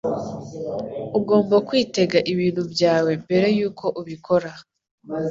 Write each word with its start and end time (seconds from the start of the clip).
Ugomba 1.17 1.55
kwitega 1.67 2.17
ibintu 2.31 2.61
byawe 2.73 3.11
mbere 3.23 3.47
yuko 3.57 3.85
ubikora.” 3.99 4.51